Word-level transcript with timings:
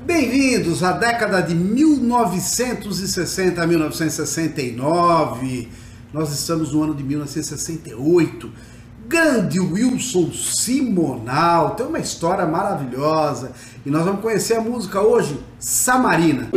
Bem-vindos 0.00 0.84
à 0.84 0.92
década 0.92 1.42
de 1.42 1.56
1960 1.56 3.60
a 3.60 3.66
1969. 3.66 5.68
Nós 6.12 6.32
estamos 6.32 6.72
no 6.72 6.84
ano 6.84 6.94
de 6.94 7.02
1968. 7.02 8.48
Grande 9.08 9.58
Wilson 9.58 10.30
Simonal, 10.32 11.74
tem 11.74 11.84
uma 11.84 11.98
história 11.98 12.46
maravilhosa 12.46 13.50
e 13.84 13.90
nós 13.90 14.04
vamos 14.04 14.20
conhecer 14.20 14.54
a 14.54 14.60
música 14.60 15.00
hoje, 15.00 15.36
Samarina. 15.58 16.48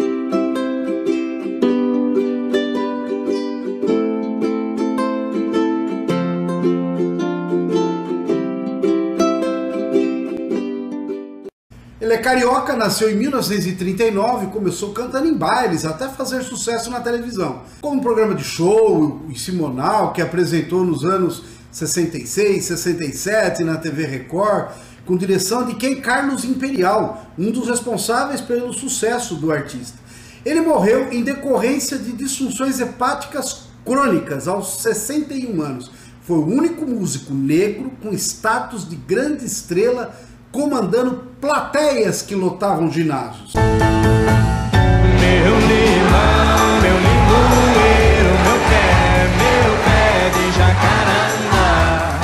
Carioca, 12.21 12.75
nasceu 12.75 13.11
em 13.11 13.15
1939 13.15 14.47
começou 14.47 14.91
cantando 14.93 15.27
em 15.27 15.33
bailes, 15.33 15.85
até 15.85 16.07
fazer 16.07 16.43
sucesso 16.43 16.89
na 16.89 17.01
televisão. 17.01 17.63
Como 17.81 18.01
programa 18.01 18.35
de 18.35 18.43
show, 18.43 19.21
o 19.27 19.35
Simonal, 19.35 20.13
que 20.13 20.21
apresentou 20.21 20.85
nos 20.85 21.03
anos 21.03 21.43
66, 21.71 22.65
67 22.65 23.63
na 23.63 23.77
TV 23.77 24.05
Record, 24.05 24.71
com 25.05 25.17
direção 25.17 25.65
de 25.65 25.75
quem? 25.75 25.99
Carlos 25.99 26.45
Imperial, 26.45 27.25
um 27.37 27.51
dos 27.51 27.67
responsáveis 27.67 28.39
pelo 28.39 28.71
sucesso 28.71 29.35
do 29.35 29.51
artista. 29.51 29.97
Ele 30.45 30.61
morreu 30.61 31.11
em 31.11 31.23
decorrência 31.23 31.97
de 31.97 32.11
disfunções 32.13 32.79
hepáticas 32.79 33.67
crônicas 33.85 34.47
aos 34.47 34.81
61 34.81 35.61
anos. 35.61 35.91
Foi 36.21 36.37
o 36.37 36.45
único 36.45 36.85
músico 36.85 37.33
negro 37.33 37.91
com 38.01 38.13
status 38.13 38.87
de 38.87 38.95
grande 38.95 39.45
estrela 39.45 40.15
comandando 40.51 41.23
plateias 41.39 42.21
que 42.21 42.35
lotavam 42.35 42.91
ginásios. 42.91 43.53
Meu 43.53 45.59
limão, 45.59 46.81
meu 46.81 46.97
limoeiro, 46.97 48.29
meu 48.43 48.59
pé, 48.69 49.29
meu 49.37 49.71
pé 49.85 50.29
de 50.35 50.45
jacarandá. 50.57 52.19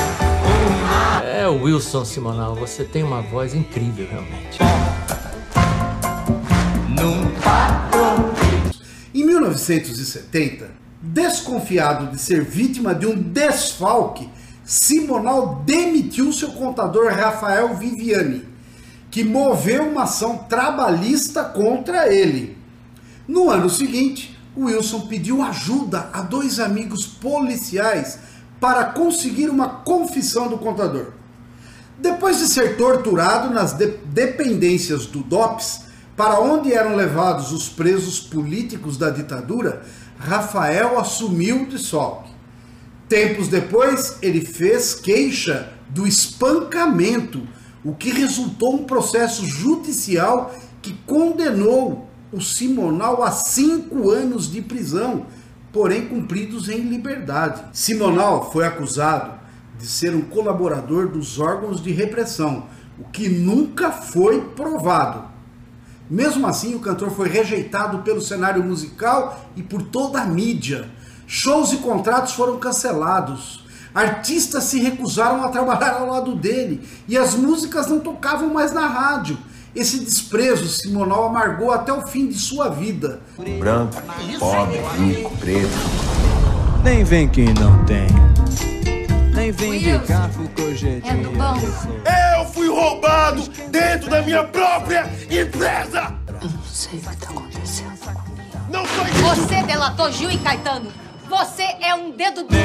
É, 1.24 1.48
Wilson 1.48 2.04
Simonal, 2.06 2.56
você 2.56 2.84
tem 2.84 3.04
uma 3.04 3.22
voz 3.22 3.56
incrível, 3.56 4.08
realmente. 4.10 4.60
Em 9.18 9.26
1970, 9.26 10.70
desconfiado 11.02 12.12
de 12.12 12.20
ser 12.20 12.44
vítima 12.44 12.94
de 12.94 13.08
um 13.08 13.16
desfalque, 13.16 14.30
Simonal 14.68 15.64
demitiu 15.66 16.34
seu 16.34 16.52
contador 16.52 17.10
Rafael 17.14 17.74
Viviani, 17.78 18.46
que 19.10 19.24
moveu 19.24 19.90
uma 19.90 20.04
ação 20.04 20.40
trabalhista 20.50 21.42
contra 21.42 22.14
ele. 22.14 22.58
No 23.26 23.50
ano 23.50 23.70
seguinte, 23.70 24.38
Wilson 24.58 25.08
pediu 25.08 25.42
ajuda 25.42 26.10
a 26.12 26.22
dois 26.22 26.60
amigos 26.60 27.06
policiais 27.06 28.20
para 28.60 28.84
conseguir 28.84 29.50
uma 29.50 29.70
confissão 29.70 30.50
do 30.50 30.58
contador. 30.58 31.14
Depois 31.98 32.40
de 32.40 32.48
ser 32.48 32.76
torturado 32.76 33.50
nas 33.50 33.72
de 33.72 33.88
dependências 33.88 35.06
do 35.06 35.24
DOPS, 35.24 35.84
para 36.18 36.42
onde 36.42 36.74
eram 36.74 36.94
levados 36.94 37.54
os 37.54 37.70
presos 37.70 38.20
políticos 38.20 38.98
da 38.98 39.12
ditadura, 39.12 39.84
Rafael 40.20 41.00
assumiu 41.00 41.64
o 41.64 41.68
desfalque. 41.68 42.37
Tempos 43.10 43.48
depois, 43.48 44.18
ele 44.22 44.42
fez 44.42 44.94
queixa 44.94 45.72
do 45.90 46.06
espancamento, 46.06 47.48
o 47.84 47.96
que 47.96 48.10
resultou 48.10 48.76
um 48.76 48.84
processo 48.84 49.46
judicial 49.46 50.54
que 50.82 50.94
condenou 51.06 52.10
o 52.34 52.42
Simonal 52.42 53.24
a 53.24 53.32
cinco 53.32 54.10
anos 54.10 54.52
de 54.52 54.62
prisão, 54.62 55.26
porém 55.72 56.08
cumpridos 56.08 56.68
em 56.68 56.82
liberdade. 56.82 57.64
Simonal 57.72 58.52
foi 58.52 58.66
acusado 58.66 59.40
de 59.80 59.88
ser 59.88 60.14
um 60.14 60.22
colaborador 60.22 61.08
dos 61.08 61.40
órgãos 61.40 61.82
de 61.82 61.92
repressão, 61.92 62.66
o 63.00 63.06
que 63.06 63.30
nunca 63.30 63.92
foi 63.92 64.42
provado. 64.42 65.24
Mesmo 66.10 66.46
assim, 66.48 66.76
o 66.76 66.80
cantor 66.80 67.12
foi 67.12 67.30
rejeitado 67.30 68.00
pelo 68.00 68.22
cenário 68.22 68.64
musical 68.64 69.50
e 69.56 69.64
por 69.64 69.82
toda 69.84 70.22
a 70.22 70.26
mídia 70.26 70.90
Shows 71.28 71.74
e 71.74 71.78
contratos 71.78 72.32
foram 72.34 72.58
cancelados. 72.58 73.66
Artistas 73.94 74.64
se 74.64 74.80
recusaram 74.80 75.44
a 75.44 75.50
trabalhar 75.50 75.98
ao 76.00 76.08
lado 76.08 76.34
dele 76.36 76.88
e 77.06 77.18
as 77.18 77.36
músicas 77.36 77.88
não 77.88 78.00
tocavam 78.00 78.54
mais 78.54 78.72
na 78.72 78.88
rádio. 78.88 79.38
Esse 79.76 80.00
desprezo 80.00 80.70
Simonal 80.70 81.26
amargou 81.26 81.72
até 81.72 81.92
o 81.92 82.08
fim 82.08 82.28
de 82.28 82.36
sua 82.36 82.70
vida. 82.70 83.20
Branco, 83.60 84.02
pobre, 84.40 84.80
rico, 84.98 85.38
preto. 85.38 85.68
Nem 86.84 87.04
vem 87.04 87.28
quem 87.28 87.54
não 87.54 87.84
tem. 87.84 88.08
Nem 89.36 89.52
vem 89.52 89.80
de 89.80 90.00
carro 90.08 90.48
projetinho. 90.50 91.32
É 92.06 92.40
Eu 92.40 92.46
fui 92.46 92.70
roubado 92.70 93.42
dentro 93.70 94.10
da 94.10 94.22
minha 94.22 94.44
própria 94.46 95.12
empresa! 95.30 96.16
Eu 96.42 96.50
não 96.50 96.64
sei 96.64 97.00
o 97.00 97.02
que 97.02 97.10
está 97.10 97.30
acontecendo 97.30 97.98
comigo. 98.00 98.48
Não 98.72 98.86
foi 98.86 99.12
Você 99.12 99.64
delatou 99.64 100.12
Gil 100.12 100.32
e 100.32 100.38
Caetano. 100.38 101.07
Você 101.30 101.64
é 101.82 101.94
um 101.94 102.12
dedo 102.12 102.44
duro. 102.44 102.58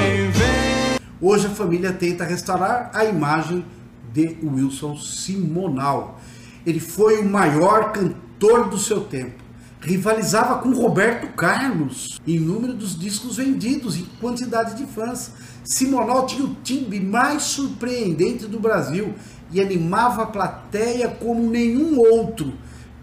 Hoje 1.21 1.49
a 1.49 1.51
família 1.51 1.93
tenta 1.93 2.25
restaurar 2.25 2.93
a 2.95 3.05
imagem 3.05 3.65
de 4.13 4.37
Wilson 4.41 4.97
Simonal. 4.97 6.21
Ele 6.65 6.79
foi 6.79 7.21
o 7.21 7.29
maior 7.29 7.91
cantor 7.91 8.69
do 8.69 8.79
seu 8.79 9.01
tempo. 9.01 9.43
Rivalizava 9.81 10.61
com 10.61 10.73
Roberto 10.73 11.35
Carlos 11.35 12.21
em 12.25 12.39
número 12.39 12.73
dos 12.73 12.97
discos 12.97 13.37
vendidos 13.37 13.97
e 13.97 14.03
quantidade 14.21 14.77
de 14.77 14.87
fãs. 14.87 15.33
Simonal 15.65 16.27
tinha 16.27 16.45
o 16.45 16.55
timbre 16.63 17.01
mais 17.01 17.43
surpreendente 17.43 18.47
do 18.47 18.61
Brasil 18.61 19.13
e 19.51 19.61
animava 19.61 20.23
a 20.23 20.27
plateia 20.27 21.09
como 21.09 21.51
nenhum 21.51 21.99
outro 21.99 22.53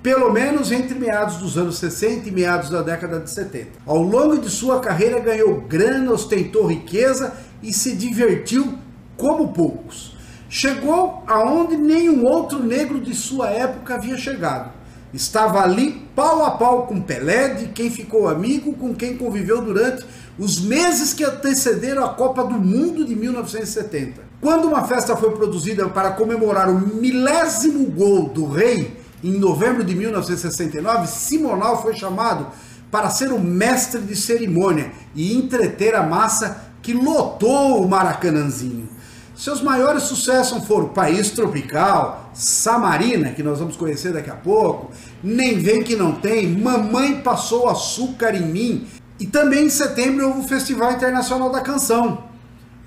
pelo 0.01 0.31
menos 0.31 0.71
entre 0.71 0.97
meados 0.97 1.37
dos 1.37 1.57
anos 1.57 1.77
60 1.77 2.29
e 2.29 2.31
meados 2.31 2.69
da 2.69 2.81
década 2.81 3.19
de 3.19 3.29
70. 3.29 3.67
Ao 3.85 4.01
longo 4.01 4.37
de 4.37 4.49
sua 4.49 4.79
carreira 4.79 5.19
ganhou 5.19 5.61
grana, 5.61 6.11
ostentou 6.11 6.67
riqueza 6.67 7.33
e 7.61 7.73
se 7.73 7.95
divertiu 7.95 8.77
como 9.17 9.49
poucos. 9.49 10.17
Chegou 10.49 11.23
aonde 11.27 11.75
nenhum 11.75 12.25
outro 12.25 12.63
negro 12.63 12.99
de 12.99 13.13
sua 13.13 13.49
época 13.49 13.95
havia 13.95 14.17
chegado. 14.17 14.71
Estava 15.13 15.61
ali 15.61 16.07
pau 16.16 16.45
a 16.45 16.51
pau 16.51 16.87
com 16.87 17.01
Pelé, 17.01 17.49
de 17.49 17.67
quem 17.67 17.89
ficou 17.89 18.27
amigo, 18.27 18.73
com 18.73 18.93
quem 18.93 19.17
conviveu 19.17 19.61
durante 19.61 20.05
os 20.37 20.61
meses 20.61 21.13
que 21.13 21.23
antecederam 21.23 22.05
a 22.05 22.09
Copa 22.09 22.43
do 22.43 22.55
Mundo 22.55 23.03
de 23.03 23.16
1970. 23.16 24.21
Quando 24.39 24.67
uma 24.67 24.83
festa 24.83 25.16
foi 25.17 25.31
produzida 25.31 25.89
para 25.89 26.11
comemorar 26.11 26.69
o 26.69 26.79
milésimo 26.79 27.85
gol 27.87 28.29
do 28.29 28.47
rei, 28.47 28.97
em 29.24 29.38
novembro 29.38 29.84
de 29.84 29.96
1969, 29.96 31.07
Simonal 31.07 31.81
foi 31.81 31.96
chamado 31.96 32.47
para 32.91 33.09
ser 33.09 33.31
o 33.31 33.40
mestre 33.40 34.02
de 34.02 34.16
cerimônia 34.16 34.91
e 35.13 35.35
entreter 35.35 35.96
a 35.96 36.03
massa 36.03 36.69
que 36.81 36.94
lotou 36.94 37.84
o 37.84 37.90
Maracanãzinho. 37.90 38.90
Seus 39.35 39.62
maiores 39.62 40.03
sucessos 40.03 40.66
foram 40.66 40.90
País 40.90 41.31
Tropical, 41.31 42.29
Samarina, 42.34 43.31
que 43.31 43.44
nós 43.44 43.59
vamos 43.59 43.78
conhecer 43.78 44.12
daqui 44.12 44.29
a 44.29 44.35
pouco, 44.35 44.91
Nem 45.24 45.58
Vem 45.59 45.81
Que 45.81 45.96
Não 45.96 46.13
Tem, 46.13 46.47
Mamãe 46.47 47.22
Passou 47.22 47.69
Açúcar 47.69 48.35
em 48.35 48.46
Mim, 48.46 48.88
e 49.18 49.25
também 49.25 49.66
em 49.66 49.69
setembro 49.69 50.28
houve 50.28 50.41
o 50.41 50.47
Festival 50.47 50.91
Internacional 50.91 51.50
da 51.52 51.62
Canção, 51.62 52.28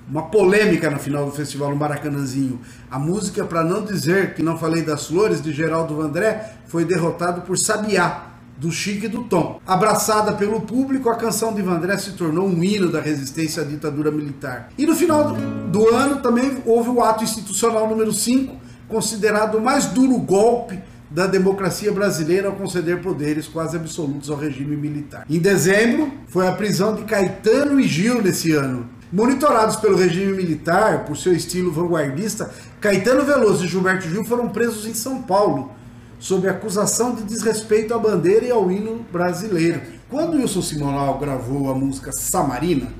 uma 0.09 0.23
polêmica 0.23 0.89
no 0.89 0.99
final 0.99 1.25
do 1.25 1.31
festival 1.31 1.69
no 1.69 1.75
Maracanãzinho. 1.75 2.59
A 2.89 2.99
música, 2.99 3.45
para 3.45 3.63
não 3.63 3.83
dizer 3.83 4.33
que 4.33 4.43
não 4.43 4.57
falei 4.57 4.81
das 4.81 5.07
flores, 5.07 5.41
de 5.41 5.51
Geraldo 5.51 5.95
Vandré, 5.95 6.55
foi 6.67 6.85
derrotado 6.85 7.41
por 7.41 7.57
Sabiá, 7.57 8.29
do 8.57 8.71
Chique 8.71 9.05
e 9.05 9.09
do 9.09 9.23
Tom. 9.23 9.59
Abraçada 9.65 10.33
pelo 10.33 10.61
público, 10.61 11.09
a 11.09 11.15
canção 11.15 11.53
de 11.53 11.61
Vandré 11.61 11.97
se 11.97 12.11
tornou 12.11 12.47
um 12.47 12.63
hino 12.63 12.89
da 12.89 13.01
resistência 13.01 13.63
à 13.63 13.65
ditadura 13.65 14.11
militar. 14.11 14.69
E 14.77 14.85
no 14.85 14.95
final 14.95 15.33
do 15.33 15.89
ano 15.89 16.17
também 16.17 16.61
houve 16.65 16.89
o 16.89 17.01
ato 17.01 17.23
institucional 17.23 17.89
número 17.89 18.13
5, 18.13 18.55
considerado 18.87 19.57
o 19.57 19.61
mais 19.61 19.87
duro 19.87 20.17
golpe 20.19 20.79
da 21.09 21.27
democracia 21.27 21.91
brasileira 21.91 22.47
ao 22.47 22.55
conceder 22.55 23.01
poderes 23.01 23.47
quase 23.47 23.75
absolutos 23.77 24.29
ao 24.29 24.37
regime 24.37 24.75
militar. 24.75 25.25
Em 25.29 25.39
dezembro, 25.39 26.11
foi 26.27 26.47
a 26.47 26.51
prisão 26.51 26.95
de 26.95 27.03
Caetano 27.03 27.79
e 27.79 27.87
Gil 27.87 28.21
nesse 28.21 28.51
ano. 28.51 28.89
Monitorados 29.13 29.75
pelo 29.75 29.95
regime 29.95 30.33
militar 30.33 31.05
por 31.05 31.15
seu 31.15 31.33
estilo 31.33 31.71
vanguardista, 31.71 32.51
Caetano 32.81 33.23
Veloso 33.23 33.63
e 33.63 33.67
Gilberto 33.67 34.09
Gil 34.09 34.25
foram 34.25 34.49
presos 34.49 34.87
em 34.87 34.93
São 34.95 35.21
Paulo, 35.21 35.71
sob 36.17 36.49
acusação 36.49 37.13
de 37.13 37.21
desrespeito 37.21 37.93
à 37.93 37.99
bandeira 37.99 38.43
e 38.43 38.49
ao 38.49 38.71
hino 38.71 39.05
brasileiro. 39.11 39.83
Quando 40.09 40.37
Wilson 40.37 40.63
Simonal 40.63 41.19
gravou 41.19 41.69
a 41.69 41.75
música 41.75 42.11
Samarina, 42.11 42.91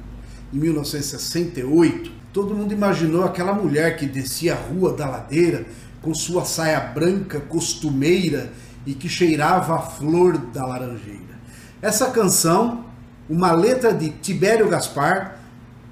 em 0.53 0.59
1968, 0.59 2.11
todo 2.31 2.53
mundo 2.53 2.71
imaginou 2.71 3.23
aquela 3.23 3.53
mulher 3.55 3.97
que 3.97 4.05
descia 4.05 4.53
a 4.53 4.55
rua 4.55 4.93
da 4.93 5.09
ladeira 5.09 5.65
com 5.99 6.13
sua 6.13 6.45
saia 6.45 6.79
branca 6.79 7.39
costumeira 7.39 8.51
e 8.85 8.93
que 8.93 9.09
cheirava 9.09 9.77
a 9.77 9.81
flor 9.81 10.37
da 10.37 10.63
laranjeira. 10.63 11.39
Essa 11.81 12.11
canção, 12.11 12.85
uma 13.27 13.51
letra 13.51 13.91
de 13.91 14.11
Tibério 14.11 14.69
Gaspar, 14.69 15.41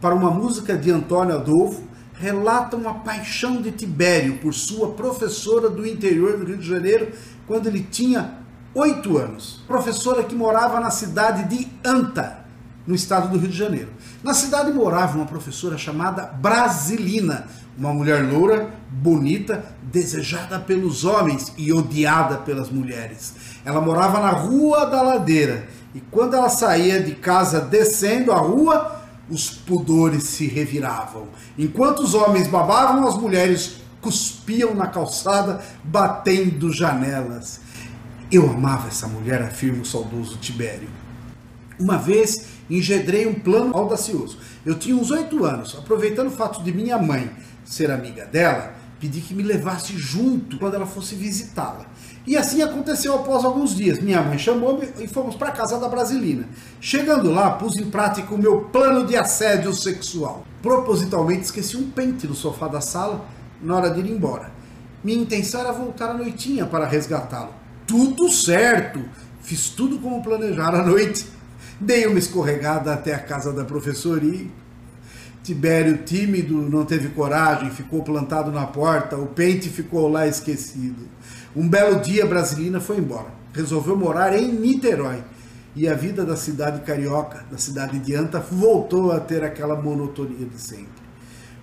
para 0.02 0.16
uma 0.16 0.32
música 0.32 0.76
de 0.76 0.92
Antônio 0.92 1.36
Adolfo, 1.36 1.84
relata 2.16 2.76
uma 2.76 2.96
paixão 2.96 3.62
de 3.62 3.72
Tibério 3.72 4.38
por 4.38 4.54
sua 4.54 4.92
professora 4.94 5.70
do 5.70 5.86
interior 5.88 6.38
do 6.38 6.46
Rio 6.46 6.58
de 6.58 6.68
Janeiro 6.68 7.12
quando 7.48 7.68
ele 7.68 7.84
tinha 7.84 8.40
oito 8.74 9.18
anos. 9.18 9.64
Professora 9.68 10.24
que 10.24 10.36
morava 10.36 10.80
na 10.80 10.90
cidade 10.90 11.56
de 11.56 11.68
Anta, 11.86 12.46
no 12.86 12.96
estado 12.96 13.30
do 13.30 13.38
Rio 13.38 13.50
de 13.50 13.58
Janeiro. 13.58 13.90
Na 14.24 14.34
cidade 14.34 14.72
morava 14.72 15.18
uma 15.18 15.26
professora 15.26 15.78
chamada 15.78 16.24
Brasilina, 16.24 17.48
uma 17.78 17.94
mulher 17.94 18.24
loura, 18.24 18.74
bonita, 18.90 19.64
desejada 19.84 20.60
pelos 20.60 21.06
homens 21.06 21.54
e 21.58 21.72
odiada 21.72 22.38
pelas 22.38 22.70
mulheres. 22.70 23.34
Ela 23.64 23.82
morava 23.82 24.20
na 24.20 24.32
Rua 24.32 24.86
da 24.86 25.02
Ladeira 25.02 25.68
e 25.94 26.00
quando 26.00 26.36
ela 26.36 26.50
saía 26.50 27.02
de 27.02 27.16
casa 27.16 27.62
descendo 27.62 28.32
a 28.32 28.38
rua, 28.38 29.01
os 29.32 29.50
pudores 29.50 30.24
se 30.24 30.46
reviravam. 30.46 31.30
Enquanto 31.58 32.02
os 32.02 32.14
homens 32.14 32.48
babavam, 32.48 33.08
as 33.08 33.18
mulheres 33.18 33.78
cuspiam 34.02 34.76
na 34.76 34.88
calçada, 34.88 35.62
batendo 35.84 36.72
janelas. 36.72 37.62
Eu 38.30 38.50
amava 38.50 38.90
essa 38.90 39.08
mulher, 39.08 39.42
afirma 39.42 39.82
o 39.82 39.86
saudoso 39.86 40.38
Tibério. 40.38 40.90
Uma 41.80 41.98
vez 41.98 42.46
engendrei 42.70 43.26
um 43.26 43.34
plano 43.34 43.76
audacioso. 43.76 44.38
Eu 44.66 44.78
tinha 44.78 44.96
uns 44.96 45.12
oito 45.12 45.46
anos, 45.46 45.76
aproveitando 45.78 46.28
o 46.28 46.32
fato 46.32 46.62
de 46.62 46.74
minha 46.74 46.98
mãe 46.98 47.32
ser 47.64 47.90
amiga 47.90 48.26
dela, 48.26 48.76
pedi 49.02 49.20
que 49.20 49.34
me 49.34 49.42
levasse 49.42 49.98
junto 49.98 50.60
quando 50.60 50.76
ela 50.76 50.86
fosse 50.86 51.16
visitá-la. 51.16 51.88
E 52.26 52.38
assim 52.38 52.62
aconteceu 52.62 53.16
após 53.16 53.44
alguns 53.44 53.76
dias. 53.76 54.00
Minha 54.00 54.22
mãe 54.22 54.38
chamou-me 54.38 54.88
e 55.00 55.08
fomos 55.08 55.36
para 55.36 55.50
a 55.50 55.52
casa 55.52 55.80
da 55.80 55.90
Brasilina. 55.90 56.48
Chegando 56.80 57.32
lá, 57.32 57.50
pus 57.50 57.76
em 57.78 57.90
prática 57.90 58.34
o 58.34 58.38
meu 58.38 58.66
plano 58.66 59.08
de 59.08 59.18
assédio 59.18 59.74
sexual. 59.74 60.46
Propositalmente 60.62 61.46
esqueci 61.46 61.76
um 61.76 61.90
pente 61.90 62.28
no 62.28 62.36
sofá 62.36 62.68
da 62.68 62.80
sala 62.80 63.26
na 63.60 63.76
hora 63.76 63.90
de 63.90 64.02
ir 64.02 64.12
embora. 64.12 64.52
Minha 65.04 65.24
intenção 65.24 65.62
era 65.62 65.72
voltar 65.72 66.12
à 66.12 66.14
noitinha 66.14 66.68
para 66.68 66.86
resgatá-lo. 66.86 67.56
Tudo 67.88 68.30
certo! 68.30 69.04
Fiz 69.42 69.72
tudo 69.72 69.98
como 69.98 70.22
planejar 70.22 70.76
à 70.76 70.86
noite. 70.86 71.26
Dei 71.80 72.06
uma 72.06 72.20
escorregada 72.20 72.94
até 72.94 73.16
a 73.16 73.20
casa 73.20 73.52
da 73.52 73.66
professora 73.66 74.24
e 74.24 74.52
Tibério, 75.44 76.00
tímido, 76.06 76.54
não 76.54 76.86
teve 76.86 77.10
coragem, 77.10 77.72
ficou 77.72 78.04
plantado 78.04 78.52
na 78.52 78.68
porta, 78.68 79.18
o 79.18 79.26
pente 79.26 79.70
ficou 79.70 80.08
lá 80.08 80.28
esquecido. 80.28 81.10
Um 81.56 81.68
belo 81.68 82.00
dia, 82.00 82.28
Brasilina 82.28 82.80
foi 82.80 82.98
embora. 82.98 83.28
Resolveu 83.52 83.98
morar 83.98 84.38
em 84.38 84.52
Niterói. 84.52 85.24
E 85.76 85.88
a 85.88 85.96
vida 85.96 86.24
da 86.24 86.36
cidade 86.36 86.82
carioca, 86.82 87.44
da 87.50 87.58
cidade 87.58 87.98
de 87.98 88.14
Anta, 88.14 88.40
voltou 88.40 89.12
a 89.12 89.20
ter 89.20 89.44
aquela 89.44 89.76
monotonia 89.76 90.46
de 90.46 90.62
sempre. 90.62 91.02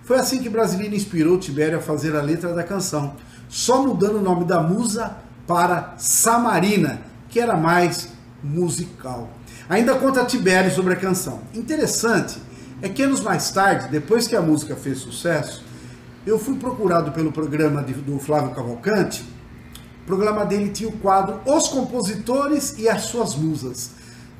Foi 0.03 0.17
assim 0.17 0.39
que 0.39 0.49
Brasilina 0.49 0.95
inspirou 0.95 1.37
Tibério 1.37 1.77
a 1.77 1.81
fazer 1.81 2.15
a 2.15 2.21
letra 2.21 2.53
da 2.53 2.63
canção, 2.63 3.15
só 3.47 3.81
mudando 3.81 4.17
o 4.17 4.21
nome 4.21 4.45
da 4.45 4.61
musa 4.61 5.15
para 5.47 5.93
Samarina, 5.97 7.01
que 7.29 7.39
era 7.39 7.55
mais 7.55 8.09
musical. 8.43 9.29
Ainda 9.69 9.95
conta 9.95 10.25
Tibério 10.25 10.71
sobre 10.71 10.93
a 10.93 10.97
canção. 10.97 11.41
Interessante 11.53 12.48
é 12.81 12.89
que 12.89 13.03
anos 13.03 13.21
mais 13.21 13.51
tarde, 13.51 13.87
depois 13.89 14.27
que 14.27 14.35
a 14.35 14.41
música 14.41 14.75
fez 14.75 14.99
sucesso, 14.99 15.63
eu 16.25 16.37
fui 16.37 16.57
procurado 16.57 17.11
pelo 17.11 17.31
programa 17.31 17.83
de, 17.83 17.93
do 17.93 18.19
Flávio 18.19 18.51
Cavalcante. 18.53 19.23
O 20.03 20.05
programa 20.05 20.45
dele 20.45 20.69
tinha 20.69 20.89
o 20.89 20.97
quadro 20.97 21.39
Os 21.45 21.67
Compositores 21.67 22.77
e 22.77 22.87
as 22.89 23.03
Suas 23.03 23.35
Musas. 23.35 23.91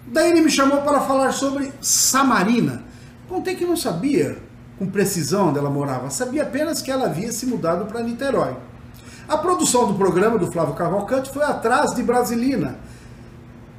Daí 0.08 0.32
ele 0.32 0.42
me 0.42 0.50
chamou 0.50 0.82
para 0.82 1.02
falar 1.02 1.32
sobre 1.32 1.72
Samarina. 1.82 2.84
Contei 3.28 3.56
que 3.56 3.66
não 3.66 3.78
sabia 3.78 4.38
com 4.78 4.88
precisão 4.88 5.50
onde 5.50 5.60
ela 5.60 5.70
morava, 5.70 6.10
sabia 6.10 6.44
apenas 6.44 6.82
que 6.82 6.90
ela 6.90 7.06
havia 7.06 7.32
se 7.32 7.46
mudado 7.46 7.86
para 7.86 8.02
Niterói. 8.02 8.56
A 9.28 9.38
produção 9.38 9.88
do 9.88 9.94
programa 9.94 10.38
do 10.38 10.52
Flávio 10.52 10.74
Cavalcante 10.74 11.30
foi 11.32 11.44
atrás 11.44 11.94
de 11.94 12.02
Brasilina 12.02 12.80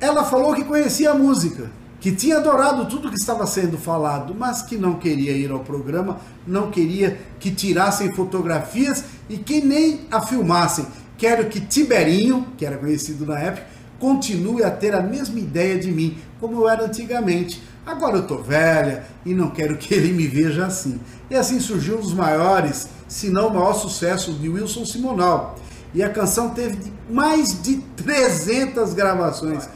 ela 0.01 0.25
falou 0.25 0.55
que 0.55 0.65
conhecia 0.65 1.11
a 1.11 1.15
música, 1.15 1.71
que 2.01 2.13
tinha 2.13 2.39
adorado 2.39 2.87
tudo 2.87 3.11
que 3.11 3.17
estava 3.17 3.47
sendo 3.47 3.77
falado, 3.77 4.35
mas 4.35 4.63
que 4.63 4.79
não 4.79 4.95
queria 4.95 5.33
ir 5.33 5.51
ao 5.51 5.61
programa, 5.61 6.19
não 6.47 6.71
queria 6.71 7.21
que 7.39 7.51
tirassem 7.51 8.13
fotografias 8.13 9.05
e 9.29 9.37
que 9.37 9.61
nem 9.61 10.01
a 10.11 10.23
filmassem. 10.23 10.87
Quero 11.19 11.49
que 11.49 11.61
Tiberinho, 11.61 12.47
que 12.57 12.65
era 12.65 12.79
conhecido 12.79 13.27
na 13.27 13.39
época, 13.39 13.67
continue 13.99 14.65
a 14.65 14.71
ter 14.71 14.95
a 14.95 15.03
mesma 15.03 15.39
ideia 15.39 15.79
de 15.79 15.93
mim, 15.93 16.17
como 16.41 16.63
eu 16.63 16.69
era 16.69 16.87
antigamente. 16.87 17.63
Agora 17.85 18.17
eu 18.17 18.27
tô 18.27 18.39
velha 18.39 19.05
e 19.27 19.35
não 19.35 19.51
quero 19.51 19.77
que 19.77 19.93
ele 19.95 20.13
me 20.13 20.27
veja 20.27 20.65
assim. 20.65 20.99
E 21.31 21.37
assim 21.37 21.61
surgiu 21.61 21.99
um 21.99 22.01
dos 22.01 22.15
maiores, 22.15 22.89
se 23.07 23.29
não 23.29 23.49
o 23.49 23.55
maior 23.55 23.75
sucesso 23.75 24.33
de 24.33 24.49
Wilson 24.49 24.87
Simonal. 24.87 25.57
E 25.93 26.03
a 26.03 26.09
canção 26.09 26.51
teve 26.51 26.91
mais 27.11 27.61
de 27.63 27.77
300 27.97 28.95
gravações. 28.95 29.69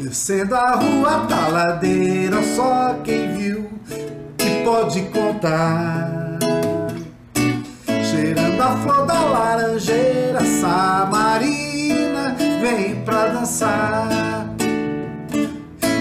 Descendo 0.00 0.54
a 0.54 0.76
rua 0.76 1.26
da 1.28 1.48
ladeira, 1.48 2.42
só 2.42 2.94
quem 3.04 3.34
viu 3.34 3.70
que 4.38 4.64
pode 4.64 5.02
contar. 5.10 6.38
Cheirando 8.10 8.62
a 8.62 8.76
flor 8.78 9.04
da 9.04 9.20
laranjeira, 9.20 10.40
Samarina 10.58 12.34
vem 12.62 13.04
pra 13.04 13.26
dançar. 13.26 14.48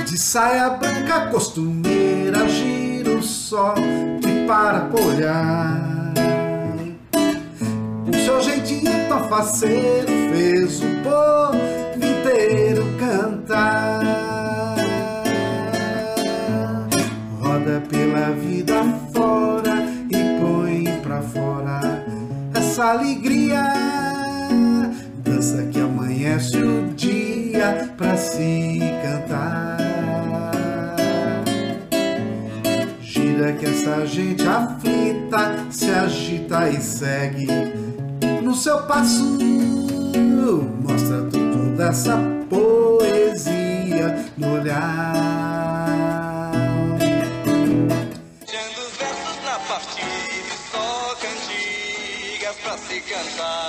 De 0.05 0.17
saia 0.17 0.69
branca, 0.69 1.27
costumeira, 1.27 2.47
gira 2.47 3.11
o 3.11 3.21
sol 3.21 3.75
que 4.21 4.45
para 4.47 4.89
olhar. 4.93 6.13
O 8.07 8.25
seu 8.25 8.41
jeitinho 8.41 9.09
tão 9.09 9.27
faceiro 9.27 10.07
fez 10.31 10.81
o 10.81 10.87
povo 11.03 11.88
inteiro 12.05 12.85
cantar. 12.99 14.75
Roda 17.39 17.81
pela 17.89 18.31
vida 18.31 18.83
fora 19.13 19.85
e 20.09 20.39
põe 20.39 20.99
pra 21.01 21.21
fora 21.21 22.05
essa 22.53 22.91
alegria. 22.91 23.63
Dança 25.23 25.63
que 25.71 25.79
amanhece 25.79 26.57
o 26.57 26.93
dia 26.95 27.89
pra 27.97 28.15
se 28.15 28.79
cantar. 29.03 29.77
Gira 33.01 33.53
que 33.53 33.65
essa 33.65 34.05
gente 34.05 34.47
aflita 34.47 35.65
se 35.69 35.89
agita 35.91 36.69
e 36.69 36.81
segue 36.81 37.47
no 38.41 38.53
seu 38.53 38.83
passo. 38.83 39.37
Mostra 40.81 41.18
tudo 41.79 41.85
dessa 41.85 42.17
poesia 42.49 44.25
no 44.37 44.53
olhar. 44.55 46.51
Tirando 48.45 48.89
versos 48.97 49.43
na 49.45 49.59
partida, 49.59 50.55
só 50.71 51.15
cantigas 51.15 52.55
pra 52.57 52.77
se 52.77 52.99
cantar. 53.01 53.68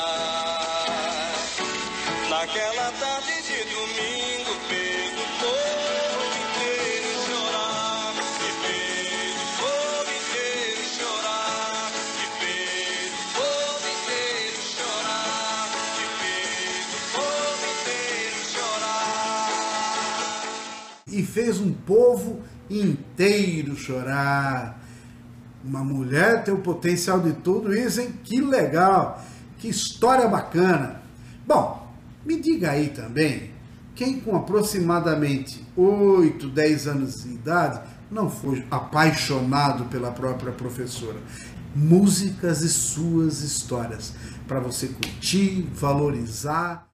Fez 21.31 21.61
um 21.61 21.73
povo 21.73 22.41
inteiro 22.69 23.77
chorar. 23.77 24.81
Uma 25.65 25.85
mulher 25.85 26.45
tem 26.45 26.55
o 26.55 26.59
potencial 26.59 27.21
de 27.21 27.33
tudo 27.35 27.75
isso, 27.75 28.01
hein? 28.01 28.15
Que 28.25 28.41
legal! 28.41 29.23
Que 29.59 29.69
história 29.69 30.27
bacana! 30.27 31.03
Bom, 31.47 31.93
me 32.25 32.41
diga 32.41 32.71
aí 32.71 32.89
também, 32.89 33.51
quem 33.95 34.21
com 34.21 34.37
aproximadamente 34.37 35.65
8, 35.77 36.49
10 36.49 36.87
anos 36.87 37.23
de 37.23 37.35
idade 37.35 37.81
não 38.11 38.31
foi 38.31 38.65
apaixonado 38.71 39.85
pela 39.87 40.11
própria 40.11 40.53
professora? 40.53 41.19
Músicas 41.75 42.63
e 42.63 42.69
suas 42.69 43.43
histórias, 43.43 44.15
para 44.49 44.59
você 44.59 44.89
curtir, 44.89 45.69
valorizar. 45.75 46.89